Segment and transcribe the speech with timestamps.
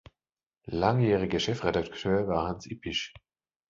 [0.65, 3.13] Langjähriger Chefredakteur war Hans Ippisch.